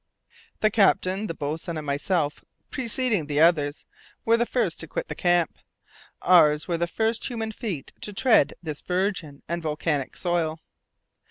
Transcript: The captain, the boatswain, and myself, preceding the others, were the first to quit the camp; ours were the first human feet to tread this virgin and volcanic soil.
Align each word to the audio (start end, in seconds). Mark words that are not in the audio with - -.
The 0.61 0.71
captain, 0.71 1.27
the 1.27 1.35
boatswain, 1.35 1.77
and 1.77 1.85
myself, 1.85 2.43
preceding 2.71 3.27
the 3.27 3.39
others, 3.39 3.85
were 4.25 4.35
the 4.35 4.47
first 4.47 4.79
to 4.79 4.87
quit 4.87 5.09
the 5.09 5.13
camp; 5.13 5.59
ours 6.23 6.67
were 6.67 6.77
the 6.79 6.87
first 6.87 7.25
human 7.27 7.51
feet 7.51 7.93
to 8.01 8.11
tread 8.11 8.55
this 8.63 8.81
virgin 8.81 9.43
and 9.47 9.61
volcanic 9.61 10.17
soil. 10.17 10.59